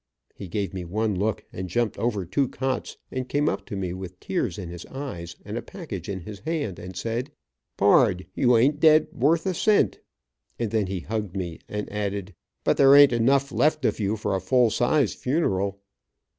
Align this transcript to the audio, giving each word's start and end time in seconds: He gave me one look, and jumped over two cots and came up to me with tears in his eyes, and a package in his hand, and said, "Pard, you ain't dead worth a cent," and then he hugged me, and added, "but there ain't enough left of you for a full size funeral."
He 0.33 0.47
gave 0.47 0.73
me 0.73 0.83
one 0.83 1.13
look, 1.13 1.45
and 1.53 1.69
jumped 1.69 1.95
over 1.99 2.25
two 2.25 2.47
cots 2.47 2.97
and 3.11 3.29
came 3.29 3.47
up 3.47 3.67
to 3.67 3.75
me 3.75 3.93
with 3.93 4.19
tears 4.19 4.57
in 4.57 4.67
his 4.69 4.83
eyes, 4.87 5.35
and 5.45 5.59
a 5.59 5.61
package 5.61 6.09
in 6.09 6.21
his 6.21 6.39
hand, 6.39 6.79
and 6.79 6.95
said, 6.95 7.31
"Pard, 7.77 8.25
you 8.33 8.57
ain't 8.57 8.79
dead 8.79 9.09
worth 9.11 9.45
a 9.45 9.53
cent," 9.53 9.99
and 10.57 10.71
then 10.71 10.87
he 10.87 11.01
hugged 11.01 11.35
me, 11.37 11.59
and 11.69 11.87
added, 11.91 12.33
"but 12.63 12.77
there 12.77 12.95
ain't 12.95 13.13
enough 13.13 13.51
left 13.51 13.85
of 13.85 13.99
you 13.99 14.15
for 14.17 14.33
a 14.35 14.41
full 14.41 14.71
size 14.71 15.13
funeral." 15.13 15.79